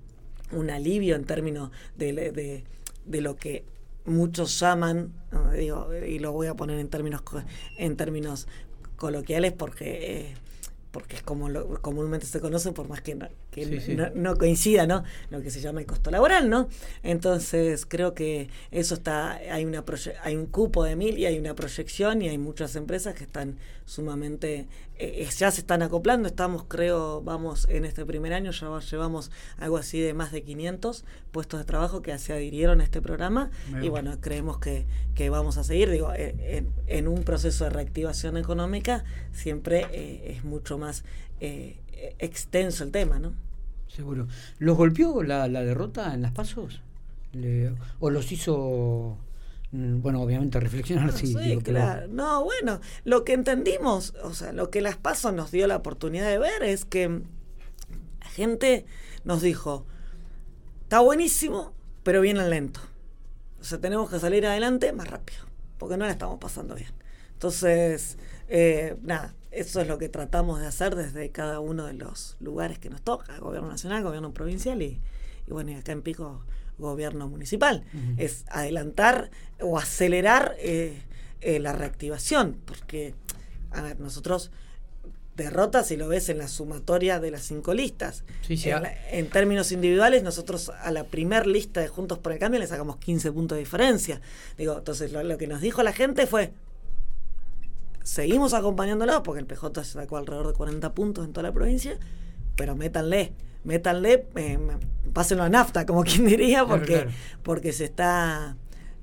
un 0.51 0.69
alivio 0.69 1.15
en 1.15 1.25
términos 1.25 1.71
de, 1.97 2.13
de, 2.13 2.63
de 3.05 3.21
lo 3.21 3.37
que 3.37 3.65
muchos 4.05 4.59
llaman, 4.59 5.11
digo, 5.57 5.89
y 5.93 6.19
lo 6.19 6.31
voy 6.31 6.47
a 6.47 6.53
poner 6.53 6.79
en 6.79 6.89
términos 6.89 7.23
en 7.77 7.97
términos 7.97 8.47
coloquiales 8.95 9.51
porque 9.53 10.21
eh, 10.21 10.33
porque 10.95 11.17
es 11.17 11.23
como 11.23 11.49
lo, 11.49 11.81
comúnmente 11.81 12.25
se 12.25 12.39
conoce, 12.39 12.71
por 12.71 12.87
más 12.87 13.01
que, 13.01 13.15
no, 13.15 13.27
que 13.55 14.11
no, 14.13 14.37
coincida, 14.37 14.85
¿no? 14.85 15.03
Lo 15.31 15.41
que 15.41 15.49
se 15.49 15.59
llama 15.59 15.79
el 15.79 15.87
costo 15.87 16.11
laboral, 16.11 16.49
¿no? 16.49 16.69
Entonces, 17.03 17.85
creo 17.85 18.13
que 18.13 18.49
eso 18.71 18.93
está, 18.93 19.33
hay 19.33 19.65
una 19.65 19.83
hay 20.23 20.35
un 20.35 20.45
cupo 20.45 20.83
de 20.83 20.95
mil 20.95 21.17
y 21.17 21.25
hay 21.25 21.39
una 21.39 21.55
proyección 21.55 22.21
y 22.21 22.29
hay 22.29 22.37
muchas 22.37 22.75
empresas 22.75 23.15
que 23.15 23.23
están 23.23 23.57
sumamente, 23.85 24.67
eh, 24.97 25.27
ya 25.37 25.51
se 25.51 25.61
están 25.61 25.83
acoplando, 25.83 26.27
estamos, 26.27 26.63
creo, 26.67 27.21
vamos, 27.21 27.67
en 27.69 27.85
este 27.85 28.05
primer 28.05 28.33
año 28.33 28.51
ya 28.51 28.79
llevamos 28.79 29.31
algo 29.57 29.77
así 29.77 29.99
de 29.99 30.13
más 30.13 30.31
de 30.31 30.41
500 30.41 31.05
puestos 31.31 31.59
de 31.59 31.65
trabajo 31.65 32.01
que 32.01 32.17
se 32.17 32.33
adhirieron 32.33 32.81
a 32.81 32.83
este 32.83 33.01
programa 33.01 33.51
y 33.81 33.89
bueno, 33.89 34.17
creemos 34.21 34.57
que, 34.57 34.85
que 35.13 35.29
vamos 35.29 35.57
a 35.57 35.63
seguir, 35.63 35.91
digo, 35.91 36.11
eh, 36.15 36.65
en, 36.87 37.07
un 37.07 37.23
proceso 37.23 37.65
de 37.65 37.69
reactivación 37.69 38.37
económica 38.37 39.03
siempre 39.33 39.85
eh, 39.91 40.35
es 40.35 40.43
mucho 40.43 40.77
más 40.77 40.85
más 40.85 41.03
eh, 41.41 41.77
extenso 42.19 42.83
el 42.83 42.91
tema, 42.91 43.19
¿no? 43.19 43.33
Seguro. 43.87 44.27
¿Los 44.59 44.77
golpeó 44.77 45.23
la, 45.23 45.47
derrota 45.47 46.13
en 46.13 46.21
las 46.21 46.31
pasos? 46.31 46.81
o 47.99 48.09
los 48.09 48.31
hizo 48.31 49.17
mm, 49.71 49.99
bueno, 50.01 50.21
obviamente 50.21 50.57
reflexionar, 50.57 51.11
sí. 51.17 51.35
claro. 51.61 52.07
No, 52.07 52.45
bueno, 52.45 52.79
lo 53.03 53.25
que 53.25 53.33
entendimos, 53.33 54.13
o 54.23 54.33
sea, 54.33 54.53
lo 54.53 54.69
que 54.69 54.79
las 54.79 54.95
PASO 54.95 55.33
nos 55.33 55.51
dio 55.51 55.67
la 55.67 55.75
oportunidad 55.75 56.29
de 56.29 56.37
ver 56.37 56.63
es 56.63 56.85
que 56.85 57.09
la 57.09 58.29
gente 58.29 58.85
nos 59.25 59.41
dijo, 59.41 59.85
está 60.83 61.01
buenísimo, 61.01 61.73
pero 62.03 62.21
viene 62.21 62.47
lento. 62.47 62.79
O 63.59 63.63
sea, 63.65 63.79
tenemos 63.81 64.09
que 64.09 64.19
salir 64.19 64.45
adelante 64.45 64.93
más 64.93 65.09
rápido, 65.09 65.39
porque 65.77 65.97
no 65.97 66.05
la 66.05 66.11
estamos 66.11 66.39
pasando 66.39 66.75
bien. 66.75 66.91
Entonces, 67.33 68.17
eh, 68.47 68.95
nada, 69.01 69.33
eso 69.51 69.81
es 69.81 69.87
lo 69.87 69.97
que 69.97 70.09
tratamos 70.09 70.59
de 70.59 70.67
hacer 70.67 70.95
desde 70.95 71.29
cada 71.29 71.59
uno 71.59 71.85
de 71.85 71.93
los 71.93 72.35
lugares 72.39 72.77
que 72.77 72.89
nos 72.89 73.01
toca, 73.01 73.37
gobierno 73.39 73.69
nacional, 73.69 74.03
gobierno 74.03 74.33
provincial 74.33 74.81
y, 74.81 74.99
bueno, 75.47 75.71
y 75.71 75.75
acá 75.75 75.93
en 75.93 76.01
Pico, 76.01 76.43
gobierno 76.77 77.29
municipal. 77.29 77.83
Es 78.17 78.43
adelantar 78.49 79.31
o 79.61 79.79
acelerar 79.79 80.55
eh, 80.59 81.01
eh, 81.41 81.59
la 81.59 81.71
reactivación, 81.71 82.57
porque, 82.65 83.15
a 83.71 83.81
ver, 83.81 83.99
nosotros 83.99 84.51
derrotas 85.37 85.87
si 85.87 85.97
lo 85.97 86.07
ves 86.07 86.29
en 86.29 86.37
la 86.37 86.47
sumatoria 86.47 87.19
de 87.19 87.31
las 87.31 87.43
cinco 87.43 87.73
listas. 87.73 88.23
en, 89.11 89.29
términos 89.29 89.71
individuales, 89.71 90.23
nosotros 90.23 90.69
a 90.69 90.91
la 90.91 91.05
primer 91.05 91.47
lista 91.47 91.81
de 91.81 91.87
Juntos 91.87 92.19
por 92.19 92.31
el 92.31 92.39
Cambio 92.39 92.59
le 92.59 92.67
sacamos 92.67 92.97
15 92.97 93.31
puntos 93.31 93.55
de 93.57 93.59
diferencia. 93.59 94.21
Digo, 94.57 94.77
entonces 94.77 95.11
lo 95.11 95.37
que 95.37 95.47
nos 95.47 95.61
dijo 95.61 95.83
la 95.83 95.93
gente 95.93 96.25
fue, 96.27 96.51
seguimos 98.05 98.53
acompañándolo 98.53 99.23
porque 99.23 99.39
el 99.39 99.47
PJ 99.47 99.83
sacó 99.83 100.17
alrededor 100.17 100.47
de 100.47 100.53
40 100.53 100.93
puntos 100.93 101.25
en 101.25 101.33
toda 101.33 101.47
la 101.47 101.53
provincia, 101.53 101.97
pero 102.55 102.75
métanle, 102.75 103.33
métanle, 103.63 104.27
eh, 104.35 104.59
pásenlo 105.11 105.43
a 105.43 105.49
nafta, 105.49 105.87
como 105.87 106.03
quien 106.05 106.25
diría, 106.25 106.65
porque, 106.65 107.07
porque 107.41 107.73
se 107.73 107.85
está 107.85 108.55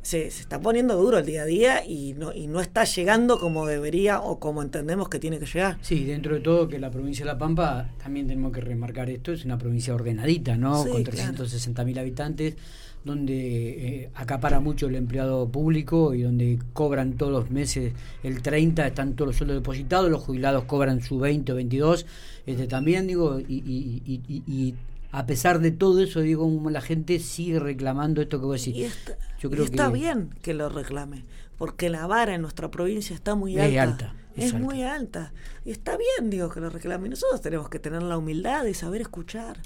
se, 0.03 0.27
está 0.27 0.61
poniendo 0.61 0.97
duro 0.97 1.19
el 1.19 1.27
día 1.27 1.43
a 1.43 1.47
día 1.47 1.87
y 1.87 2.15
no, 2.15 2.33
y 2.33 2.47
no 2.47 2.61
está 2.61 2.85
llegando 2.85 3.39
como 3.39 3.67
debería 3.67 4.21
o 4.21 4.39
como 4.39 4.63
entendemos 4.63 5.09
que 5.09 5.19
tiene 5.19 5.39
que 5.41 5.47
llegar. 5.47 5.79
Sí, 5.81 6.05
dentro 6.05 6.35
de 6.35 6.41
todo 6.41 6.69
que 6.69 6.79
la 6.79 6.91
provincia 6.91 7.25
de 7.25 7.33
La 7.33 7.39
Pampa, 7.39 7.91
también 8.03 8.29
tenemos 8.29 8.53
que 8.53 8.61
remarcar 8.61 9.11
esto, 9.11 9.33
es 9.33 9.45
una 9.45 9.59
provincia 9.59 9.95
ordenadita, 9.95 10.57
¿no? 10.57 10.85
Con 10.85 11.03
360 11.03 11.85
mil 11.85 11.99
habitantes 11.99 12.57
donde 13.05 14.05
eh, 14.05 14.11
acapara 14.15 14.61
mucho 14.61 14.87
el 14.87 14.95
empleado 14.95 15.49
público 15.49 16.15
y 16.15 16.23
donde 16.23 16.59
cobran 16.73 17.15
todos 17.15 17.33
los 17.33 17.51
meses 17.51 17.93
el 18.23 18.43
30, 18.43 18.87
están 18.87 19.15
todos 19.15 19.29
los 19.29 19.37
sueldos 19.37 19.57
depositados, 19.57 20.11
los 20.11 20.23
jubilados 20.23 20.65
cobran 20.65 21.01
su 21.01 21.19
20 21.19 21.53
o 21.53 21.55
22, 21.57 22.07
este, 22.47 22.67
también 22.67 23.07
digo, 23.07 23.41
y, 23.41 24.03
y, 24.07 24.75
a 25.11 25.27
pesar 25.27 25.61
de 25.61 25.73
todo 25.73 26.01
eso, 26.01 26.21
digo, 26.21 26.49
la 26.71 26.81
gente 26.81 27.19
sigue 27.19 27.59
reclamando 27.59 28.23
esto 28.23 28.41
que 28.41 28.47
vos 28.47 28.65
decís. 28.65 28.77
Y 28.77 28.85
está, 28.85 29.17
Yo 29.39 29.51
creo 29.51 29.65
está 29.65 29.91
bien 29.91 30.31
que 30.41 30.55
lo 30.55 30.71
reclame, 30.71 31.25
porque 31.59 31.91
la 31.91 32.07
vara 32.07 32.35
en 32.35 32.41
nuestra 32.41 32.71
provincia 32.71 33.15
está 33.15 33.35
muy 33.35 33.59
alta. 33.59 33.73
Es 33.73 33.79
alta. 33.79 34.15
Es, 34.35 34.55
muy 34.55 34.83
alta. 34.83 35.35
Y 35.67 35.71
está 35.71 35.99
bien, 35.99 36.31
digo, 36.31 36.49
que 36.49 36.61
lo 36.61 36.71
reclame. 36.71 37.11
Nosotros 37.11 37.43
tenemos 37.43 37.69
que 37.69 37.79
tener 37.79 38.03
la 38.03 38.17
humildad 38.17 38.65
de 38.65 38.73
saber 38.73 39.03
escuchar 39.03 39.59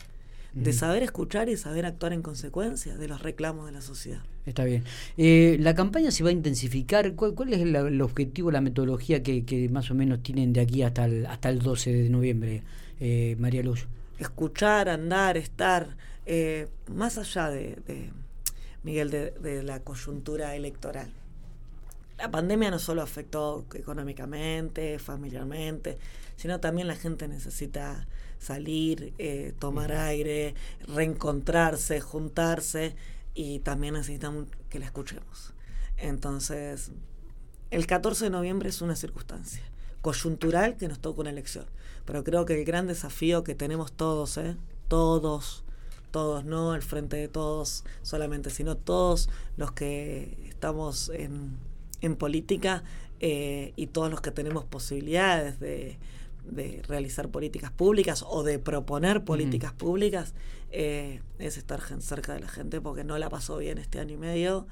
de 0.57 0.73
saber 0.73 1.03
escuchar 1.03 1.51
y 1.51 1.57
saber 1.59 1.85
actuar 1.85 2.15
en 2.15 2.23
consecuencia 2.23 2.97
de 2.97 3.09
los 3.09 3.23
reclamos 3.23 3.67
de 3.67 3.73
la 3.73 3.83
sociedad. 3.83 4.23
Está 4.47 4.65
bien. 4.65 4.85
Eh, 5.19 5.59
¿La 5.61 5.75
campaña 5.75 6.11
se 6.11 6.25
va 6.25 6.31
a 6.31 6.33
intensificar? 6.33 7.15
¿Cuál, 7.15 7.53
es 7.53 7.61
el, 7.61 8.01
objetivo, 8.01 8.51
la 8.51 8.63
metodología 8.63 9.23
que, 9.23 9.69
más 9.71 9.91
o 9.91 9.95
menos 9.95 10.23
tienen 10.23 10.55
de 10.55 10.61
aquí 10.61 10.83
hasta 10.83 11.05
el, 11.05 11.27
hasta 11.27 11.51
el 11.51 11.59
12 11.59 11.93
de 11.93 12.09
noviembre, 12.09 12.63
eh, 13.01 13.37
María 13.39 13.63
Luz? 13.63 13.87
Escuchar, 14.19 14.89
andar, 14.89 15.37
estar, 15.37 15.95
eh, 16.25 16.69
más 16.87 17.19
allá 17.19 17.51
de, 17.51 17.77
Miguel, 18.83 19.11
de 19.11 19.63
la 19.63 19.81
coyuntura 19.81 20.57
electoral. 20.57 21.11
La 22.17 22.31
pandemia 22.31 22.71
no 22.71 22.79
solo 22.79 23.03
afectó 23.03 23.67
económicamente, 23.75 24.99
familiarmente, 24.99 25.99
sino 26.37 26.61
también 26.61 26.89
la 26.89 26.97
gente 26.97 27.29
necesita 27.29 28.07
salir, 28.39 29.13
eh, 29.19 29.53
tomar 29.59 29.93
aire, 29.93 30.55
reencontrarse, 30.87 32.01
juntarse 32.01 32.95
y 33.35 33.61
también 33.61 33.95
necesitamos 33.95 34.47
que 34.71 34.79
la 34.79 34.87
escuchemos. 34.87 35.53
Entonces, 35.97 36.91
el 37.71 37.87
14 37.87 38.25
de 38.25 38.31
noviembre 38.31 38.69
es 38.69 38.81
una 38.83 38.97
circunstancia 38.97 39.63
coyuntural 40.03 40.77
que 40.77 40.89
nos 40.89 41.01
toca 41.01 41.21
una 41.21 41.31
elección, 41.31 41.67
pero 42.05 42.23
creo 42.23 42.45
que 42.45 42.59
el 42.59 42.65
gran 42.65 42.87
desafío 42.87 43.43
que 43.43 43.55
tenemos 43.55 43.93
todos, 43.93 44.37
¿eh? 44.37 44.57
todos, 44.89 45.65
todos, 46.13 46.45
no 46.45 46.75
el 46.75 46.83
frente 46.83 47.17
de 47.17 47.29
todos 47.29 47.85
solamente, 48.03 48.51
sino 48.51 48.77
todos 48.77 49.29
los 49.57 49.73
que 49.73 50.47
estamos 50.49 51.09
en, 51.09 51.59
en 52.01 52.17
política 52.17 52.85
eh, 53.21 53.73
y 53.77 53.89
todos 53.89 54.11
los 54.11 54.21
que 54.21 54.31
tenemos 54.31 54.65
posibilidades 54.65 55.59
de, 55.59 55.99
de 56.51 56.83
realizar 56.87 57.29
políticas 57.29 57.71
públicas 57.71 58.25
o 58.27 58.43
de 58.43 58.59
proponer 58.59 59.25
políticas 59.25 59.73
públicas 59.73 60.35
eh, 60.71 61.21
es 61.39 61.57
estar 61.57 61.81
cerca 62.01 62.35
de 62.35 62.41
la 62.41 62.49
gente 62.49 62.81
porque 62.81 63.05
no 63.05 63.19
la 63.19 63.29
pasó 63.29 63.59
bien 63.59 63.79
este 63.79 64.01
año 64.01 64.15
y 64.15 64.19
medio. 64.19 64.67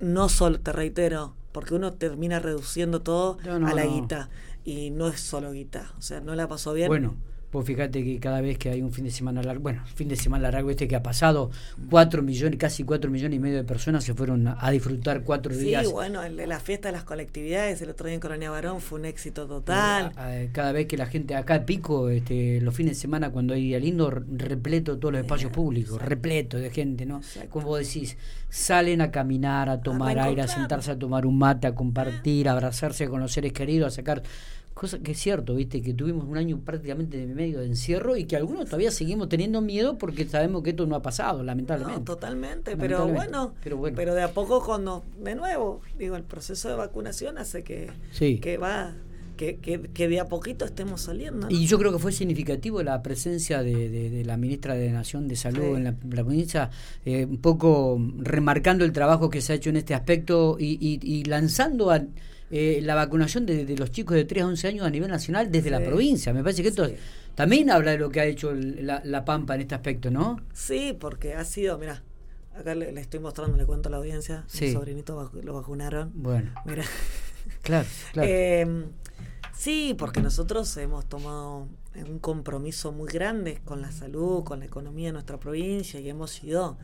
No 0.00 0.28
solo, 0.28 0.60
te 0.60 0.72
reitero, 0.72 1.34
porque 1.52 1.74
uno 1.74 1.94
termina 1.94 2.38
reduciendo 2.38 3.02
todo 3.02 3.38
a 3.44 3.74
la 3.74 3.84
guita 3.84 4.30
y 4.64 4.90
no 4.90 5.08
es 5.08 5.20
solo 5.20 5.52
guita, 5.52 5.92
o 5.98 6.02
sea, 6.02 6.20
no 6.20 6.34
la 6.34 6.46
pasó 6.46 6.72
bien. 6.72 6.88
Bueno, 6.88 7.16
pues 7.50 7.66
fíjate 7.66 8.04
que 8.04 8.20
cada 8.20 8.40
vez 8.40 8.58
que 8.58 8.70
hay 8.70 8.82
un 8.82 8.92
fin 8.92 9.04
de 9.04 9.10
semana 9.10 9.42
largo, 9.42 9.62
bueno, 9.62 9.82
fin 9.94 10.08
de 10.08 10.16
semana 10.16 10.50
largo 10.50 10.70
este 10.70 10.86
que 10.86 10.96
ha 10.96 11.02
pasado, 11.02 11.50
cuatro 11.88 12.22
millones, 12.22 12.58
casi 12.58 12.84
cuatro 12.84 13.10
millones 13.10 13.36
y 13.36 13.40
medio 13.40 13.56
de 13.56 13.64
personas 13.64 14.04
se 14.04 14.14
fueron 14.14 14.46
a, 14.48 14.70
disfrutar 14.70 15.22
cuatro 15.22 15.54
días. 15.54 15.86
Sí, 15.86 15.92
bueno, 15.92 16.22
el 16.22 16.36
la 16.48 16.60
fiesta 16.60 16.88
de 16.88 16.92
las 16.92 17.04
colectividades 17.04 17.80
el 17.82 17.90
otro 17.90 18.06
día 18.06 18.14
en 18.14 18.20
Colonia 18.20 18.50
Barón 18.50 18.80
fue 18.80 18.98
un 18.98 19.04
éxito 19.04 19.46
total. 19.46 20.12
cada 20.52 20.72
vez 20.72 20.86
que 20.86 20.96
la 20.96 21.06
gente 21.06 21.34
acá 21.34 21.64
Pico, 21.64 22.08
este, 22.08 22.60
los 22.60 22.74
fines 22.74 22.92
de 22.92 23.00
semana 23.00 23.30
cuando 23.30 23.54
hay 23.54 23.62
día 23.62 23.78
lindo, 23.78 24.10
repleto 24.10 24.98
todos 24.98 25.12
los 25.12 25.22
espacios 25.22 25.52
públicos, 25.52 26.00
repleto 26.00 26.56
de 26.56 26.70
gente, 26.70 27.04
¿no? 27.06 27.20
Como 27.50 27.66
vos 27.66 27.80
decís, 27.80 28.16
salen 28.48 29.00
a 29.00 29.10
caminar, 29.10 29.68
a 29.68 29.80
tomar 29.80 30.18
aire, 30.18 30.42
a 30.42 30.48
sentarse 30.48 30.90
a 30.90 30.98
tomar 30.98 31.26
un 31.26 31.38
mate, 31.38 31.66
a 31.66 31.74
compartir, 31.74 32.48
a 32.48 32.52
abrazarse 32.52 33.08
con 33.08 33.20
los 33.20 33.32
seres 33.32 33.52
queridos, 33.52 33.92
a 33.92 33.96
sacar 33.96 34.22
Cosa 34.78 35.00
que 35.00 35.10
es 35.10 35.18
cierto, 35.18 35.56
viste, 35.56 35.82
que 35.82 35.92
tuvimos 35.92 36.24
un 36.24 36.36
año 36.36 36.60
prácticamente 36.64 37.16
de 37.16 37.34
medio 37.34 37.58
de 37.58 37.66
encierro 37.66 38.16
y 38.16 38.26
que 38.26 38.36
algunos 38.36 38.66
todavía 38.66 38.92
seguimos 38.92 39.28
teniendo 39.28 39.60
miedo 39.60 39.98
porque 39.98 40.24
sabemos 40.24 40.62
que 40.62 40.70
esto 40.70 40.86
no 40.86 40.94
ha 40.94 41.02
pasado, 41.02 41.42
lamentablemente. 41.42 42.04
totalmente, 42.04 42.76
Pero, 42.76 43.08
bueno, 43.08 43.54
pero 43.96 44.14
de 44.14 44.22
a 44.22 44.32
poco 44.32 44.64
cuando, 44.64 45.02
de 45.18 45.34
nuevo, 45.34 45.80
digo, 45.98 46.14
el 46.14 46.22
proceso 46.22 46.68
de 46.68 46.76
vacunación 46.76 47.38
hace 47.38 47.64
que, 47.64 47.90
que 48.16 48.56
va 48.56 48.94
que, 49.36 49.56
que, 49.56 50.08
de 50.08 50.20
a 50.20 50.28
poquito 50.28 50.64
estemos 50.64 51.00
saliendo. 51.00 51.48
Y 51.50 51.66
yo 51.66 51.76
creo 51.76 51.90
que 51.90 51.98
fue 51.98 52.12
significativo 52.12 52.80
la 52.84 53.02
presencia 53.02 53.64
de, 53.64 54.22
la 54.24 54.36
ministra 54.36 54.74
de 54.74 54.92
Nación 54.92 55.26
de 55.26 55.34
Salud 55.34 55.76
en 55.76 55.84
la, 55.84 55.92
provincia, 55.92 56.70
eh, 57.04 57.24
un 57.24 57.38
poco 57.38 58.00
remarcando 58.18 58.84
el 58.84 58.92
trabajo 58.92 59.28
que 59.28 59.40
se 59.40 59.54
ha 59.54 59.56
hecho 59.56 59.70
en 59.70 59.76
este 59.76 59.94
aspecto 59.94 60.56
y, 60.56 60.78
y 60.80 61.24
lanzando 61.24 61.90
a 61.90 62.04
eh, 62.50 62.80
la 62.82 62.94
vacunación 62.94 63.44
de, 63.44 63.76
los 63.76 63.90
chicos 63.90 64.16
de 64.16 64.24
3 64.24 64.42
a 64.42 64.46
11 64.46 64.68
años 64.68 64.86
a 64.86 64.90
nivel 64.90 65.10
nacional 65.10 65.50
desde 65.50 65.70
la 65.70 65.80
provincia. 65.80 66.32
Me 66.32 66.42
parece 66.42 66.62
que 66.62 66.68
esto 66.68 66.88
también 67.34 67.70
habla 67.70 67.92
de 67.92 67.98
lo 67.98 68.10
que 68.10 68.20
ha 68.20 68.24
hecho 68.24 68.52
la, 68.54 69.24
Pampa 69.24 69.54
en 69.54 69.62
este 69.62 69.74
aspecto, 69.74 70.10
¿no? 70.10 70.40
Sí, 70.52 70.96
porque 70.98 71.34
ha 71.34 71.44
sido, 71.44 71.78
mira, 71.78 72.02
acá 72.56 72.74
le, 72.74 72.98
estoy 73.00 73.20
mostrando, 73.20 73.56
le 73.56 73.66
cuento 73.66 73.88
a 73.88 73.92
la 73.92 73.98
audiencia, 73.98 74.44
mi 74.60 74.72
sobrinito 74.72 75.30
lo 75.42 75.54
vacunaron. 75.54 76.12
Bueno. 76.14 76.52
Mira. 76.64 76.84
Claro, 77.62 77.88
claro. 78.12 78.28
Em, 78.30 78.84
sí, 79.56 79.94
porque 79.98 80.20
nosotros 80.20 80.76
hemos 80.76 81.06
tomado 81.06 81.66
un 81.94 82.18
compromiso 82.18 82.92
muy 82.92 83.08
grande 83.08 83.60
con 83.64 83.80
la 83.80 83.90
salud, 83.90 84.44
con 84.44 84.60
la 84.60 84.66
economía 84.66 85.06
de 85.06 85.12
nuestra 85.12 85.40
provincia 85.40 85.98
y 85.98 86.08
hemos 86.08 86.30
sido 86.30 86.76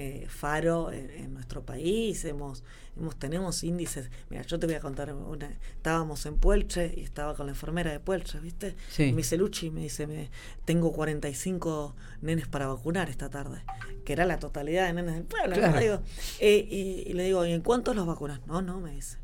eh, 0.00 0.26
faro 0.28 0.92
en, 0.92 1.34
nuestro 1.34 1.64
país, 1.64 2.24
hemos, 2.24 2.62
hemos, 2.96 3.16
tenemos 3.16 3.64
índices. 3.64 4.12
Mira, 4.30 4.42
yo 4.42 4.56
te 4.56 4.66
voy 4.66 4.76
a 4.76 4.80
contar 4.80 5.12
una. 5.12 5.50
Estábamos 5.74 6.24
en 6.26 6.36
Puelche 6.36 6.94
y 6.96 7.02
estaba 7.02 7.34
con 7.34 7.46
la 7.46 7.52
enfermera 7.52 7.90
de 7.90 7.98
Puelche, 7.98 8.38
¿viste? 8.38 8.76
Sí. 8.90 9.10
Me 9.10 9.16
dice 9.18 9.36
Luchi, 9.36 9.70
me 9.70 9.80
dice, 9.80 10.06
me, 10.06 10.30
tengo 10.64 10.92
45 10.92 11.96
nenes 12.22 12.46
para 12.46 12.68
vacunar 12.68 13.10
esta 13.10 13.28
tarde, 13.28 13.60
que 14.04 14.12
era 14.12 14.24
la 14.24 14.38
totalidad 14.38 14.86
de 14.86 14.92
nenes 14.92 15.14
del 15.14 15.24
pueblo. 15.24 15.56
Eh, 16.38 16.68
y, 16.70 17.12
le 17.14 17.24
digo, 17.24 17.44
¿y 17.44 17.50
en 17.50 17.62
cuántos 17.62 17.96
los 17.96 18.06
vacunas? 18.06 18.38
No, 18.46 18.62
no, 18.62 18.80
me 18.80 18.92
dice. 18.92 19.18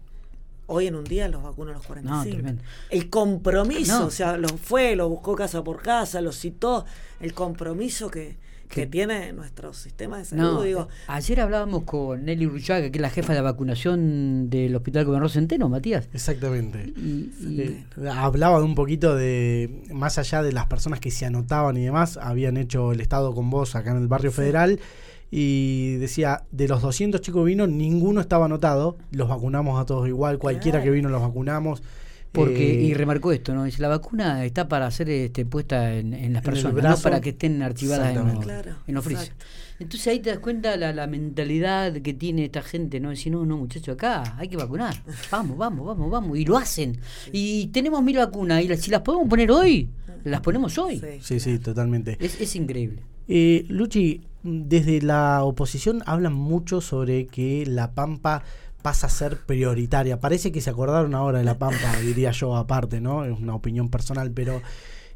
Hoy 0.66 0.88
en 0.88 0.97
un 0.97 1.04
día 1.04 1.28
los 1.28 1.45
vacuno 1.45 1.71
a 1.71 1.75
los 1.75 1.87
45. 1.87 2.49
el 2.90 3.11
compromiso, 3.11 4.07
o 4.07 4.11
sea, 4.11 4.37
lo 4.38 4.49
fue, 4.49 4.97
lo 4.97 5.09
buscó 5.09 5.37
casa 5.37 5.62
por 5.62 5.83
casa, 5.83 6.21
lo 6.21 6.33
citó, 6.33 6.85
el 7.21 7.33
compromiso 7.33 8.11
que, 8.11 8.38
que 8.75 8.87
tiene 8.87 9.33
nuestro 9.33 9.73
sistema 9.73 10.19
de 10.19 10.25
salud. 10.25 10.64
digo. 10.64 10.88
Ayer 11.07 11.40
hablábamos 11.40 11.85
con 11.85 12.25
Nelly 12.25 12.47
Ruchaga, 12.47 12.90
que 12.90 12.99
es 12.99 13.02
la 13.02 13.11
jefa 13.11 13.33
de 13.33 13.40
vacunación 13.40 14.50
del 14.50 14.75
Hospital 14.75 15.04
Gobernador 15.04 15.31
Centeno, 15.31 15.69
Matías. 15.69 16.09
Exactamente. 16.12 16.93
Eh, 16.97 17.85
hablaba 18.11 18.59
de 18.59 18.64
un 18.64 18.75
poquito 18.75 19.14
de, 19.14 19.85
más 19.93 20.19
allá 20.19 20.43
de 20.43 20.52
las 20.52 20.66
personas 20.66 20.99
que 20.99 21.12
se 21.12 21.25
anotaban 21.25 21.76
y 21.76 21.85
demás, 21.85 22.16
habían 22.16 22.57
hecho 22.57 22.90
el 22.90 23.00
Estado 23.00 23.33
con 23.33 23.49
vos 23.49 23.76
acá 23.76 23.93
en 23.93 23.99
el 23.99 24.09
barrio 24.09 24.33
federal 24.33 24.81
y 25.31 25.95
decía, 25.99 26.43
de 26.50 26.66
los 26.66 26.83
200 26.83 27.21
chicos 27.21 27.43
que 27.43 27.47
vino, 27.47 27.69
ninguno 27.69 28.21
estaba 28.21 28.47
anotado, 28.47 28.97
los 29.12 29.28
vacunamos 29.28 29.81
a 29.81 29.87
todos 29.87 30.09
igual, 30.09 30.38
cualquiera 30.38 30.83
que 30.83 30.90
vino 30.90 31.09
los 31.09 31.23
vacunamos. 31.23 31.81
Porque, 32.34 32.82
y 32.82 32.90
eh, 32.90 32.94
remarcó 32.94 33.30
esto, 33.30 33.54
¿no? 33.54 33.62
Dice, 33.62 33.80
la 33.80 33.88
vacuna 33.88 34.44
está 34.44 34.68
para 34.68 34.90
ser 34.90 35.08
este, 35.08 35.46
puesta 35.46 35.94
en, 35.94 36.32
las 36.32 36.42
personas, 36.42 36.82
no 36.82 36.98
para 36.98 37.20
que 37.20 37.30
estén 37.30 37.62
archivadas 37.62 38.16
en 38.16 38.96
los, 38.96 39.06
en 39.06 39.30
Entonces 39.78 40.06
ahí 40.08 40.18
te 40.18 40.30
das 40.30 40.40
cuenta 40.40 40.76
la, 40.76 40.92
la 40.92 41.06
mentalidad 41.06 41.92
que 41.92 42.12
tiene 42.12 42.46
esta 42.46 42.62
gente, 42.62 42.98
¿no? 42.98 43.10
Decir, 43.10 43.30
no, 43.30 43.46
no, 43.46 43.56
muchachos, 43.56 43.94
acá 43.94 44.36
hay 44.36 44.48
que 44.48 44.56
vacunar. 44.56 44.94
Vamos, 45.30 45.56
vamos, 45.56 45.86
vamos, 45.86 46.10
vamos. 46.10 46.36
Y 46.36 46.44
lo 46.44 46.58
hacen. 46.58 46.98
Y 47.30 47.68
tenemos 47.68 48.02
mil 48.02 48.16
vacunas. 48.16 48.64
Y 48.64 48.76
si 48.78 48.90
las 48.90 49.02
podemos 49.02 49.28
poner 49.28 49.52
hoy, 49.52 49.88
las 50.24 50.40
ponemos 50.40 50.76
hoy. 50.76 51.00
Sí, 51.20 51.38
sí, 51.38 51.58
totalmente. 51.60 52.16
Es, 52.18 52.40
es 52.40 52.56
increíble. 52.56 53.02
Eh, 53.28 53.64
Luchi, 53.68 54.22
desde 54.42 55.00
la 55.00 55.42
oposición 55.44 56.02
hablan 56.04 56.34
mucho 56.34 56.80
sobre 56.80 57.26
que 57.26 57.64
la 57.66 57.92
Pampa 57.92 58.42
pasa 58.84 59.06
a 59.06 59.10
ser 59.10 59.38
prioritaria. 59.38 60.20
Parece 60.20 60.52
que 60.52 60.60
se 60.60 60.68
acordaron 60.68 61.14
ahora 61.14 61.38
de 61.38 61.44
la 61.44 61.56
Pampa, 61.56 61.96
diría 62.02 62.32
yo 62.32 62.54
aparte, 62.54 63.00
¿no? 63.00 63.24
Es 63.24 63.40
una 63.40 63.54
opinión 63.54 63.88
personal, 63.88 64.30
pero 64.30 64.60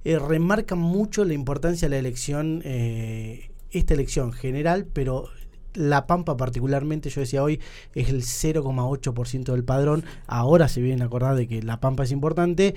eh, 0.05 0.19
remarcan 0.19 0.79
mucho 0.79 1.23
la 1.27 1.35
importancia 1.35 1.87
de 1.87 1.91
la 1.91 1.99
elección, 1.99 2.63
eh, 2.65 3.51
esta 3.71 3.93
elección 3.93 4.33
general, 4.33 4.87
pero 4.91 5.29
la 5.75 6.07
Pampa 6.07 6.35
particularmente, 6.39 7.11
yo 7.11 7.21
decía 7.21 7.43
hoy, 7.43 7.61
es 7.95 8.09
el 8.09 8.23
0,8% 8.23 9.53
del 9.53 9.65
padrón. 9.65 10.03
Ahora 10.27 10.69
se 10.69 10.81
vienen 10.81 11.03
a 11.03 11.05
acordar 11.05 11.37
de 11.37 11.47
que 11.47 11.63
la 11.63 11.79
Pampa 11.79 12.05
es 12.05 12.11
importante. 12.11 12.75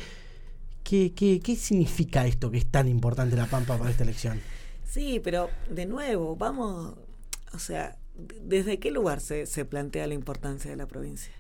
¿Qué, 0.84 1.14
qué, 1.14 1.40
qué 1.40 1.56
significa 1.56 2.28
esto 2.28 2.52
que 2.52 2.58
es 2.58 2.66
tan 2.66 2.90
importante 2.90 3.38
la 3.38 3.46
Pampa 3.46 3.78
para 3.78 3.92
esta 3.92 4.04
elección? 4.04 4.42
Sí, 4.84 5.22
pero 5.24 5.50
de 5.70 5.86
nuevo, 5.86 6.36
vamos, 6.36 6.96
o 7.54 7.60
sea, 7.60 7.96
¿desde 8.42 8.80
qué 8.80 8.92
lugar 8.92 9.22
se, 9.22 9.46
se 9.46 9.66
plantea 9.66 10.08
la 10.08 10.14
importancia 10.14 10.72
de 10.72 10.78
la 10.78 10.88
provincia? 10.88 11.34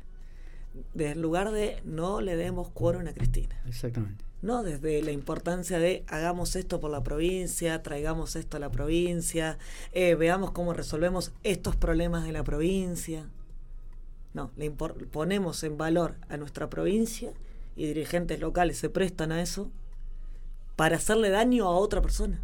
Desde 0.93 1.13
el 1.13 1.21
lugar 1.21 1.51
de 1.51 1.81
no 1.83 2.21
le 2.21 2.35
demos 2.35 2.69
quórum 2.69 3.07
a 3.07 3.13
Cristina. 3.13 3.61
Exactamente. 3.67 4.23
No 4.41 4.63
desde 4.63 5.03
la 5.03 5.11
importancia 5.11 5.77
de 5.77 6.03
hagamos 6.07 6.55
esto 6.55 6.79
por 6.79 6.89
la 6.89 7.03
provincia, 7.03 7.83
traigamos 7.83 8.35
esto 8.35 8.57
a 8.57 8.59
la 8.59 8.71
provincia, 8.71 9.59
eh, 9.91 10.15
veamos 10.15 10.51
cómo 10.51 10.73
resolvemos 10.73 11.31
estos 11.43 11.75
problemas 11.75 12.23
de 12.23 12.31
la 12.31 12.43
provincia. 12.43 13.29
No, 14.33 14.51
le 14.55 14.71
ponemos 14.71 15.63
en 15.63 15.77
valor 15.77 16.15
a 16.29 16.37
nuestra 16.37 16.69
provincia 16.69 17.33
y 17.75 17.85
dirigentes 17.85 18.39
locales 18.39 18.77
se 18.77 18.89
prestan 18.89 19.31
a 19.31 19.41
eso 19.41 19.69
para 20.75 20.95
hacerle 20.95 21.29
daño 21.29 21.67
a 21.67 21.77
otra 21.77 22.01
persona. 22.01 22.41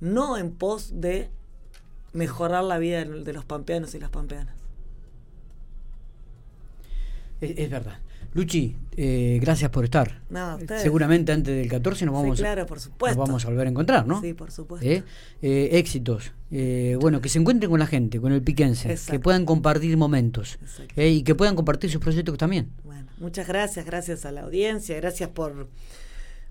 No 0.00 0.38
en 0.38 0.52
pos 0.52 1.00
de 1.00 1.30
mejorar 2.12 2.64
la 2.64 2.78
vida 2.78 3.04
de 3.04 3.32
los 3.32 3.44
pampeanos 3.44 3.94
y 3.94 4.00
las 4.00 4.10
pampeanas. 4.10 4.54
Es, 7.40 7.70
verdad. 7.70 7.98
Luchi, 8.32 8.76
eh, 8.96 9.38
gracias 9.40 9.70
por 9.70 9.84
estar. 9.84 10.22
Seguramente 10.78 11.32
antes 11.32 11.54
del 11.54 11.68
14 11.68 12.06
nos 12.06 12.14
vamos, 12.14 12.40
nos 12.40 13.16
vamos 13.16 13.44
a 13.44 13.48
volver 13.48 13.66
a 13.66 13.70
encontrar, 13.70 14.06
¿no? 14.06 14.20
Sí, 14.20 14.34
por 14.34 14.50
supuesto. 14.50 14.86
¿Eh? 14.86 15.02
Eh, 15.42 15.70
éxitos. 15.72 16.32
bueno, 17.00 17.20
que 17.20 17.28
se 17.28 17.38
encuentren 17.38 17.70
con 17.70 17.78
la 17.78 17.86
gente, 17.86 18.20
con 18.20 18.32
el 18.32 18.42
piquense, 18.42 18.96
que 19.10 19.20
puedan 19.20 19.44
compartir 19.44 19.96
momentos 19.96 20.58
y 20.96 21.22
que 21.22 21.34
puedan 21.34 21.56
compartir 21.56 21.90
sus 21.90 22.00
proyectos 22.00 22.36
también. 22.38 22.70
Bueno, 22.84 23.08
muchas 23.18 23.46
gracias, 23.46 23.84
gracias 23.86 24.24
a 24.24 24.32
la 24.32 24.42
audiencia, 24.42 24.96
gracias 24.96 25.30
por, 25.30 25.68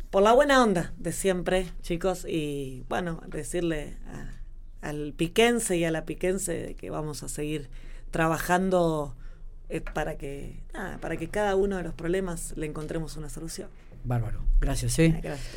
por 0.09 0.23
la 0.23 0.33
buena 0.33 0.63
onda 0.63 0.93
de 0.97 1.11
siempre, 1.11 1.67
chicos, 1.81 2.25
y 2.27 2.83
bueno, 2.89 3.21
decirle 3.27 3.97
a 4.07 4.34
al 4.85 5.13
piquense 5.13 5.77
y 5.77 5.83
a 5.83 5.91
la 5.91 6.05
piquense 6.05 6.75
que 6.75 6.89
vamos 6.89 7.23
a 7.23 7.27
seguir 7.27 7.69
trabajando 8.11 9.15
eh, 9.69 9.81
para 9.81 10.15
que 10.15 10.63
para 11.01 11.17
que 11.17 11.27
cada 11.27 11.55
uno 11.55 11.77
de 11.77 11.83
los 11.83 11.93
problemas 11.93 12.53
le 12.55 12.67
encontremos 12.67 13.17
una 13.17 13.29
solución. 13.29 13.69
Bárbaro. 14.03 14.41
Gracias, 14.61 14.99
¿eh? 14.99 15.19
Gracias. 15.21 15.49